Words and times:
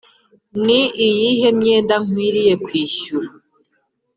Ni 0.65 0.81
iyihe 1.07 1.47
myenda 1.59 1.95
nkwiriye 2.03 2.53
kwishyura 2.65 3.27